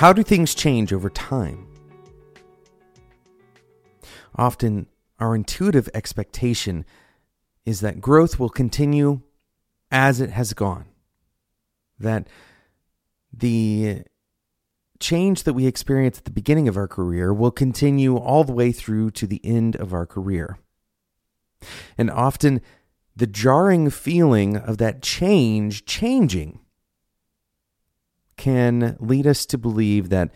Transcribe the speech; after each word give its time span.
How 0.00 0.14
do 0.14 0.22
things 0.22 0.54
change 0.54 0.94
over 0.94 1.10
time? 1.10 1.66
Often, 4.34 4.86
our 5.18 5.34
intuitive 5.34 5.90
expectation 5.92 6.86
is 7.66 7.80
that 7.80 8.00
growth 8.00 8.38
will 8.38 8.48
continue 8.48 9.20
as 9.90 10.18
it 10.22 10.30
has 10.30 10.54
gone. 10.54 10.86
That 11.98 12.28
the 13.30 14.04
change 15.00 15.42
that 15.42 15.52
we 15.52 15.66
experience 15.66 16.16
at 16.16 16.24
the 16.24 16.30
beginning 16.30 16.66
of 16.66 16.78
our 16.78 16.88
career 16.88 17.34
will 17.34 17.50
continue 17.50 18.16
all 18.16 18.42
the 18.42 18.54
way 18.54 18.72
through 18.72 19.10
to 19.10 19.26
the 19.26 19.42
end 19.44 19.76
of 19.76 19.92
our 19.92 20.06
career. 20.06 20.58
And 21.98 22.10
often, 22.10 22.62
the 23.14 23.26
jarring 23.26 23.90
feeling 23.90 24.56
of 24.56 24.78
that 24.78 25.02
change 25.02 25.84
changing 25.84 26.60
can 28.40 28.96
lead 28.98 29.26
us 29.26 29.44
to 29.46 29.58
believe 29.58 30.08
that 30.08 30.30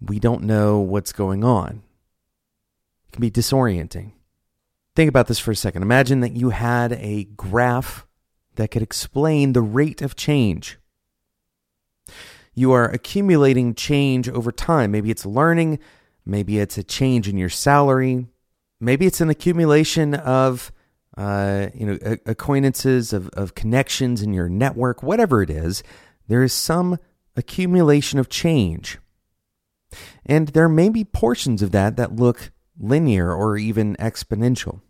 we 0.00 0.20
don't 0.20 0.44
know 0.44 0.78
what's 0.78 1.12
going 1.12 1.42
on. 1.42 1.82
It 3.08 3.12
can 3.12 3.20
be 3.20 3.30
disorienting. 3.30 4.12
Think 4.94 5.08
about 5.08 5.26
this 5.26 5.40
for 5.40 5.50
a 5.50 5.56
second. 5.56 5.82
Imagine 5.82 6.20
that 6.20 6.36
you 6.36 6.50
had 6.50 6.92
a 6.92 7.24
graph 7.24 8.06
that 8.54 8.70
could 8.70 8.82
explain 8.82 9.52
the 9.52 9.60
rate 9.60 10.00
of 10.00 10.14
change. 10.14 10.78
You 12.54 12.72
are 12.72 12.88
accumulating 12.88 13.74
change 13.74 14.28
over 14.28 14.52
time. 14.52 14.92
Maybe 14.92 15.10
it's 15.10 15.26
learning, 15.26 15.80
maybe 16.24 16.58
it's 16.58 16.78
a 16.78 16.84
change 16.84 17.28
in 17.28 17.36
your 17.36 17.48
salary, 17.48 18.26
maybe 18.78 19.06
it's 19.06 19.20
an 19.20 19.30
accumulation 19.30 20.14
of 20.14 20.72
uh, 21.16 21.68
you 21.74 21.86
know 21.86 21.98
acquaintances 22.24 23.12
of, 23.12 23.28
of 23.30 23.54
connections 23.54 24.22
in 24.22 24.32
your 24.32 24.48
network 24.48 25.02
whatever 25.02 25.42
it 25.42 25.50
is 25.50 25.82
there 26.30 26.42
is 26.42 26.52
some 26.52 26.96
accumulation 27.36 28.18
of 28.18 28.28
change 28.28 28.98
and 30.24 30.48
there 30.48 30.68
may 30.68 30.88
be 30.88 31.04
portions 31.04 31.62
of 31.62 31.72
that 31.72 31.96
that 31.96 32.16
look 32.16 32.50
linear 32.78 33.32
or 33.32 33.56
even 33.56 33.96
exponential 33.96 34.80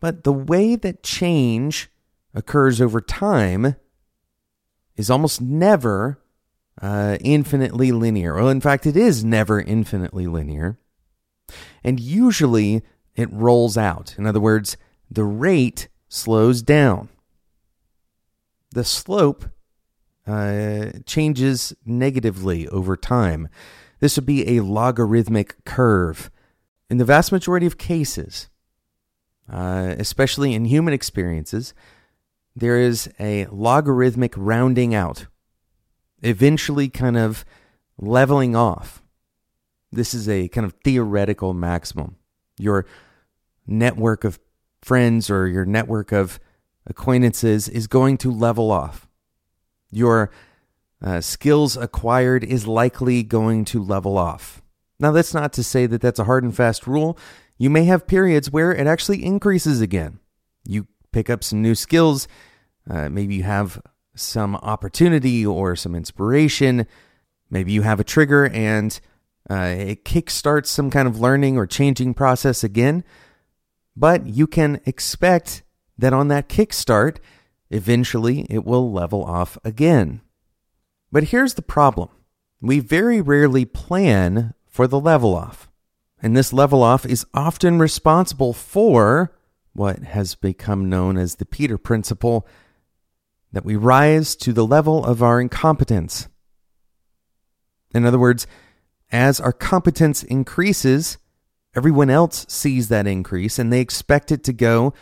but 0.00 0.24
the 0.24 0.32
way 0.32 0.74
that 0.74 1.02
change 1.02 1.90
occurs 2.34 2.80
over 2.80 3.00
time 3.00 3.76
is 4.96 5.10
almost 5.10 5.40
never 5.40 6.18
uh, 6.80 7.18
infinitely 7.20 7.92
linear. 7.92 8.34
Well, 8.34 8.48
in 8.48 8.60
fact, 8.60 8.86
it 8.86 8.96
is 8.96 9.24
never 9.24 9.60
infinitely 9.60 10.26
linear. 10.26 10.78
And 11.84 12.00
usually 12.00 12.82
it 13.14 13.32
rolls 13.32 13.76
out. 13.76 14.14
In 14.18 14.26
other 14.26 14.40
words, 14.40 14.76
the 15.10 15.24
rate 15.24 15.88
slows 16.08 16.62
down. 16.62 17.08
The 18.72 18.84
slope 18.84 19.46
uh, 20.30 20.92
changes 21.06 21.74
negatively 21.84 22.68
over 22.68 22.96
time. 22.96 23.48
This 23.98 24.16
would 24.16 24.26
be 24.26 24.56
a 24.56 24.62
logarithmic 24.62 25.64
curve. 25.64 26.30
In 26.88 26.98
the 26.98 27.04
vast 27.04 27.32
majority 27.32 27.66
of 27.66 27.78
cases, 27.78 28.48
uh, 29.50 29.94
especially 29.98 30.54
in 30.54 30.64
human 30.66 30.94
experiences, 30.94 31.74
there 32.54 32.78
is 32.78 33.10
a 33.18 33.46
logarithmic 33.46 34.34
rounding 34.36 34.94
out, 34.94 35.26
eventually 36.22 36.88
kind 36.88 37.16
of 37.16 37.44
leveling 37.98 38.54
off. 38.54 39.02
This 39.92 40.14
is 40.14 40.28
a 40.28 40.48
kind 40.48 40.64
of 40.64 40.74
theoretical 40.84 41.54
maximum. 41.54 42.16
Your 42.58 42.86
network 43.66 44.24
of 44.24 44.38
friends 44.82 45.28
or 45.30 45.46
your 45.48 45.64
network 45.64 46.12
of 46.12 46.38
acquaintances 46.86 47.68
is 47.68 47.86
going 47.86 48.16
to 48.18 48.30
level 48.30 48.70
off. 48.70 49.08
Your 49.90 50.30
uh, 51.02 51.20
skills 51.20 51.76
acquired 51.76 52.44
is 52.44 52.66
likely 52.66 53.22
going 53.22 53.64
to 53.66 53.82
level 53.82 54.18
off. 54.18 54.62
Now, 54.98 55.12
that's 55.12 55.32
not 55.32 55.52
to 55.54 55.64
say 55.64 55.86
that 55.86 56.00
that's 56.00 56.18
a 56.18 56.24
hard 56.24 56.44
and 56.44 56.54
fast 56.54 56.86
rule. 56.86 57.18
You 57.56 57.70
may 57.70 57.84
have 57.84 58.06
periods 58.06 58.50
where 58.50 58.72
it 58.72 58.86
actually 58.86 59.24
increases 59.24 59.80
again. 59.80 60.20
You 60.64 60.86
pick 61.12 61.30
up 61.30 61.42
some 61.42 61.62
new 61.62 61.74
skills. 61.74 62.28
Uh, 62.88 63.08
maybe 63.08 63.34
you 63.34 63.42
have 63.42 63.80
some 64.14 64.56
opportunity 64.56 65.44
or 65.44 65.74
some 65.76 65.94
inspiration. 65.94 66.86
Maybe 67.50 67.72
you 67.72 67.82
have 67.82 68.00
a 68.00 68.04
trigger 68.04 68.48
and 68.48 68.98
uh, 69.50 69.74
it 69.76 70.04
kickstarts 70.04 70.66
some 70.66 70.90
kind 70.90 71.08
of 71.08 71.20
learning 71.20 71.56
or 71.56 71.66
changing 71.66 72.14
process 72.14 72.62
again. 72.62 73.04
But 73.96 74.26
you 74.26 74.46
can 74.46 74.80
expect 74.86 75.62
that 75.98 76.12
on 76.12 76.28
that 76.28 76.48
kickstart, 76.48 77.18
eventually 77.70 78.46
it 78.50 78.64
will 78.64 78.92
level 78.92 79.24
off 79.24 79.56
again. 79.64 80.20
But 81.12 81.24
here's 81.24 81.54
the 81.54 81.62
problem 81.62 82.08
we 82.60 82.78
very 82.80 83.20
rarely 83.20 83.64
plan 83.64 84.54
for 84.66 84.86
the 84.86 85.00
level 85.00 85.34
off. 85.34 85.68
And 86.22 86.36
this 86.36 86.52
level 86.52 86.82
off 86.82 87.06
is 87.06 87.26
often 87.32 87.78
responsible 87.78 88.52
for 88.52 89.34
what 89.72 90.00
has 90.00 90.34
become 90.34 90.90
known 90.90 91.16
as 91.16 91.36
the 91.36 91.46
Peter 91.46 91.78
Principle 91.78 92.46
that 93.52 93.64
we 93.64 93.76
rise 93.76 94.36
to 94.36 94.52
the 94.52 94.66
level 94.66 95.04
of 95.04 95.22
our 95.22 95.40
incompetence. 95.40 96.28
In 97.94 98.04
other 98.04 98.18
words, 98.18 98.46
as 99.10 99.40
our 99.40 99.52
competence 99.52 100.22
increases, 100.22 101.18
everyone 101.74 102.10
else 102.10 102.46
sees 102.48 102.88
that 102.88 103.06
increase 103.06 103.58
and 103.58 103.72
they 103.72 103.80
expect 103.80 104.30
it 104.30 104.44
to 104.44 104.52
go 104.52 104.92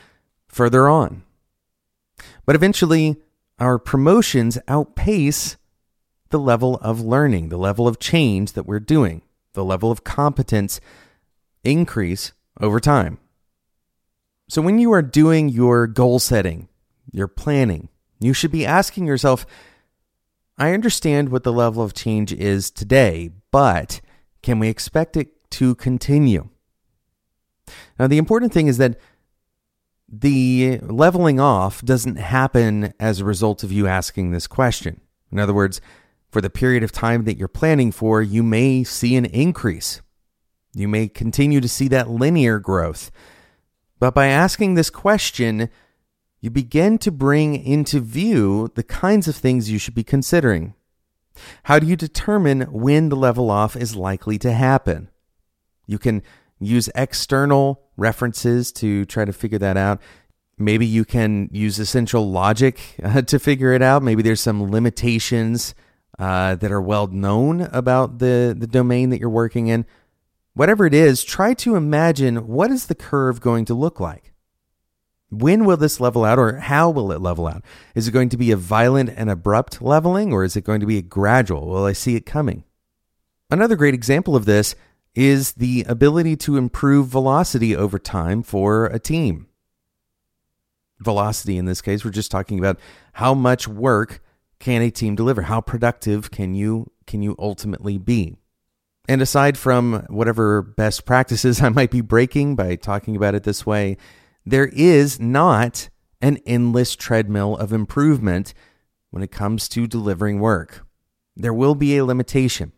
further 0.47 0.89
on. 0.89 1.25
But 2.47 2.57
eventually, 2.57 3.17
our 3.59 3.79
promotions 3.79 4.59
outpace 4.69 5.57
the 6.31 6.39
level 6.39 6.77
of 6.77 7.01
learning, 7.01 7.49
the 7.49 7.57
level 7.57 7.89
of 7.89 7.99
change 7.99 8.53
that 8.53 8.67
we're 8.67 8.81
doing, 8.81 9.23
the 9.55 9.65
level 9.65 9.91
of 9.91 10.05
competence 10.05 10.81
increase 11.65 12.33
over 12.61 12.81
time. 12.81 13.19
So, 14.49 14.63
when 14.63 14.79
you 14.79 14.93
are 14.93 15.03
doing 15.03 15.49
your 15.49 15.87
goal 15.87 16.19
setting, 16.19 16.69
your 17.13 17.29
planning, 17.29 17.89
you 18.21 18.33
should 18.33 18.51
be 18.53 18.67
asking 18.67 19.07
yourself 19.07 19.47
I 20.59 20.73
understand 20.73 21.29
what 21.29 21.45
the 21.45 21.53
level 21.53 21.85
of 21.85 21.95
change 21.95 22.33
is 22.33 22.71
today, 22.71 23.31
but 23.53 24.01
can 24.43 24.59
we 24.59 24.69
expect 24.69 25.17
it 25.17 25.51
to 25.53 25.77
continue? 25.77 26.49
Now, 27.99 28.09
the 28.09 28.19
important 28.19 28.53
thing 28.53 28.67
is 28.67 28.77
that 28.79 28.99
the 30.09 30.79
leveling 30.83 31.39
off 31.39 31.83
doesn't 31.83 32.17
happen 32.17 32.95
as 32.99 33.21
a 33.21 33.25
result 33.25 33.63
of 33.63 33.73
you 33.73 33.87
asking 33.87 34.31
this 34.31 34.47
question. 34.47 35.01
In 35.31 35.39
other 35.39 35.55
words, 35.55 35.81
for 36.31 36.41
the 36.41 36.51
period 36.51 36.83
of 36.83 36.93
time 36.93 37.25
that 37.25 37.37
you're 37.37 37.49
planning 37.49 37.93
for, 37.93 38.23
you 38.23 38.43
may 38.43 38.85
see 38.85 39.17
an 39.17 39.27
increase. 39.27 40.01
You 40.75 40.89
may 40.89 41.09
continue 41.09 41.61
to 41.61 41.69
see 41.69 41.89
that 41.89 42.11
linear 42.11 42.59
growth. 42.59 43.11
But 43.99 44.15
by 44.15 44.27
asking 44.27 44.75
this 44.75 44.91
question, 44.91 45.69
you 46.41 46.51
begin 46.51 46.99
to 46.99 47.11
bring 47.11 47.57
into 47.57 48.01
view 48.01 48.71
the 48.75 48.83
kinds 48.83 49.27
of 49.27 49.37
things 49.37 49.71
you 49.71 49.79
should 49.79 49.95
be 49.95 50.05
considering. 50.05 50.75
How 51.65 51.79
do 51.79 51.87
you 51.87 51.97
determine 51.97 52.63
when 52.73 53.09
the 53.09 53.17
level 53.17 53.51
off 53.51 53.77
is 53.77 53.97
likely 53.97 54.39
to 54.39 54.53
happen? 54.53 55.11
You 55.87 55.99
can 55.99 56.23
use 56.61 56.89
external 56.95 57.83
references 57.97 58.73
to 58.73 59.05
try 59.05 59.25
to 59.25 59.33
figure 59.33 59.59
that 59.59 59.77
out. 59.77 60.01
Maybe 60.59 60.87
you 60.87 61.05
can 61.05 61.49
use 61.53 61.79
essential 61.79 62.31
logic 62.31 62.81
uh, 63.03 63.23
to 63.23 63.39
figure 63.39 63.73
it 63.73 63.83
out. 63.83 64.03
Maybe 64.03 64.23
there's 64.23 64.41
some 64.41 64.71
limitations 64.71 65.75
uh, 66.19 66.57
that 66.57 66.73
are 66.73 66.83
well 66.83 67.07
known 67.07 67.63
about 67.73 68.19
the, 68.19 68.57
the 68.59 68.67
domain 68.67 69.11
that 69.11 69.21
you're 69.21 69.31
working 69.31 69.69
in. 69.69 69.87
Whatever 70.55 70.85
it 70.87 70.95
is, 70.95 71.23
try 71.23 71.55
to 71.55 71.77
imagine 71.77 72.49
what 72.49 72.73
is 72.73 72.87
the 72.87 72.97
curve 72.97 73.41
going 73.41 73.65
to 73.67 73.75
look 73.75 74.01
like. 74.01 74.33
When 75.31 75.65
will 75.65 75.77
this 75.77 76.01
level 76.01 76.25
out, 76.25 76.39
or 76.39 76.57
how 76.57 76.91
will 76.91 77.13
it 77.13 77.21
level 77.21 77.47
out? 77.47 77.63
Is 77.95 78.09
it 78.09 78.13
going 78.13 78.31
to 78.31 78.37
be 78.37 78.51
a 78.51 78.57
violent 78.57 79.11
and 79.15 79.31
abrupt 79.31 79.83
leveling, 79.83 80.33
or 80.33 80.43
is 80.43 80.57
it 80.57 80.65
going 80.65 80.81
to 80.81 80.87
be 80.87 80.99
a 80.99 81.03
gradual? 81.03 81.69
Will 81.69 81.85
I 81.85 81.93
see 81.93 82.17
it 82.17 82.27
coming? 82.27 82.65
Another 83.51 83.77
great 83.77 83.95
example 83.95 84.35
of 84.35 84.47
this 84.47 84.75
is 85.15 85.53
the 85.53 85.85
ability 85.89 86.37
to 86.37 86.57
improve 86.57 87.09
velocity 87.09 87.75
over 87.75 87.99
time 87.99 88.43
for 88.43 88.87
a 88.87 88.99
team. 88.99 89.47
Velocity 91.01 91.57
in 91.57 91.65
this 91.65 91.81
case, 91.81 92.05
we're 92.05 92.11
just 92.11 92.31
talking 92.31 92.59
about 92.59 92.79
how 93.15 93.35
much 93.35 93.69
work 93.69 94.23
can 94.59 94.83
a 94.83 94.91
team 94.91 95.15
deliver? 95.15 95.43
How 95.43 95.61
productive 95.61 96.31
can 96.31 96.55
you 96.55 96.91
can 97.07 97.23
you 97.23 97.37
ultimately 97.39 97.99
be? 97.99 98.37
And 99.09 99.23
aside 99.23 99.57
from 99.57 100.05
whatever 100.09 100.61
best 100.63 101.05
practices 101.07 101.61
I 101.63 101.71
might 101.71 101.91
be 101.91 102.01
breaking 102.01 102.57
by 102.57 102.77
talking 102.77 103.17
about 103.17 103.35
it 103.35 103.45
this 103.45 103.65
way, 103.65 103.97
there 104.45 104.67
is 104.67 105.19
not 105.21 105.89
an 106.21 106.39
endless 106.47 106.97
treadmill 106.97 107.57
of 107.57 107.73
improvement 107.73 108.53
when 109.11 109.23
it 109.23 109.31
comes 109.31 109.69
to 109.71 109.87
delivering 109.87 110.41
work. 110.41 110.87
There 111.37 111.55
will 111.55 111.75
be 111.75 111.97
a 111.97 112.05
limitation. 112.05 112.73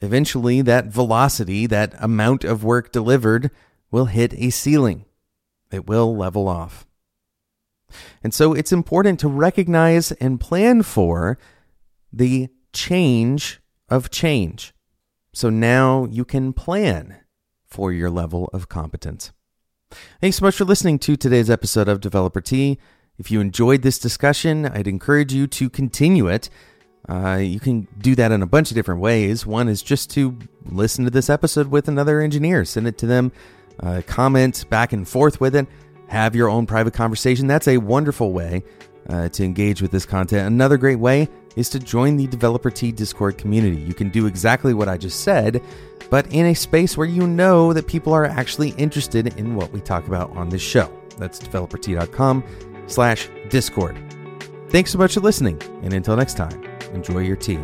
Eventually, 0.00 0.60
that 0.62 0.86
velocity, 0.86 1.66
that 1.66 1.94
amount 1.98 2.44
of 2.44 2.64
work 2.64 2.92
delivered, 2.92 3.50
will 3.90 4.06
hit 4.06 4.34
a 4.34 4.50
ceiling. 4.50 5.04
It 5.70 5.86
will 5.86 6.16
level 6.16 6.48
off. 6.48 6.86
And 8.22 8.34
so 8.34 8.52
it's 8.52 8.72
important 8.72 9.20
to 9.20 9.28
recognize 9.28 10.12
and 10.12 10.40
plan 10.40 10.82
for 10.82 11.38
the 12.12 12.48
change 12.72 13.60
of 13.88 14.10
change. 14.10 14.74
So 15.32 15.50
now 15.50 16.06
you 16.10 16.24
can 16.24 16.52
plan 16.52 17.20
for 17.64 17.92
your 17.92 18.10
level 18.10 18.50
of 18.52 18.68
competence. 18.68 19.32
Thanks 20.20 20.38
so 20.38 20.44
much 20.44 20.56
for 20.56 20.64
listening 20.64 20.98
to 21.00 21.16
today's 21.16 21.50
episode 21.50 21.88
of 21.88 22.00
Developer 22.00 22.40
Tea. 22.40 22.78
If 23.18 23.30
you 23.30 23.40
enjoyed 23.40 23.82
this 23.82 23.98
discussion, 23.98 24.66
I'd 24.66 24.88
encourage 24.88 25.32
you 25.32 25.46
to 25.48 25.70
continue 25.70 26.26
it. 26.26 26.50
Uh, 27.08 27.38
you 27.40 27.60
can 27.60 27.86
do 27.98 28.14
that 28.14 28.32
in 28.32 28.42
a 28.42 28.46
bunch 28.46 28.70
of 28.70 28.74
different 28.74 29.00
ways. 29.00 29.44
One 29.44 29.68
is 29.68 29.82
just 29.82 30.10
to 30.10 30.36
listen 30.64 31.04
to 31.04 31.10
this 31.10 31.28
episode 31.28 31.68
with 31.68 31.88
another 31.88 32.20
engineer, 32.20 32.64
send 32.64 32.86
it 32.86 32.98
to 32.98 33.06
them, 33.06 33.32
uh, 33.80 34.02
comment 34.06 34.64
back 34.70 34.92
and 34.92 35.06
forth 35.06 35.40
with 35.40 35.54
it, 35.54 35.66
have 36.08 36.34
your 36.34 36.48
own 36.48 36.66
private 36.66 36.94
conversation. 36.94 37.46
That's 37.46 37.68
a 37.68 37.78
wonderful 37.78 38.32
way 38.32 38.62
uh, 39.08 39.28
to 39.30 39.44
engage 39.44 39.82
with 39.82 39.90
this 39.90 40.06
content. 40.06 40.46
Another 40.46 40.76
great 40.76 40.98
way 40.98 41.28
is 41.56 41.68
to 41.70 41.78
join 41.78 42.16
the 42.16 42.26
Developer 42.26 42.70
Tea 42.70 42.92
Discord 42.92 43.38
community. 43.38 43.80
You 43.80 43.94
can 43.94 44.08
do 44.08 44.26
exactly 44.26 44.74
what 44.74 44.88
I 44.88 44.96
just 44.96 45.20
said, 45.20 45.62
but 46.10 46.26
in 46.32 46.46
a 46.46 46.54
space 46.54 46.96
where 46.96 47.06
you 47.06 47.26
know 47.26 47.72
that 47.72 47.86
people 47.86 48.12
are 48.12 48.24
actually 48.24 48.70
interested 48.70 49.38
in 49.38 49.54
what 49.54 49.72
we 49.72 49.80
talk 49.80 50.06
about 50.06 50.34
on 50.36 50.48
this 50.48 50.62
show. 50.62 50.90
That's 51.18 51.38
developertea.com 51.38 52.44
slash 52.86 53.28
discord. 53.50 53.98
Thanks 54.68 54.90
so 54.90 54.98
much 54.98 55.14
for 55.14 55.20
listening, 55.20 55.60
and 55.82 55.92
until 55.92 56.16
next 56.16 56.36
time, 56.36 56.73
enjoy 56.94 57.20
your 57.20 57.36
tea. 57.36 57.58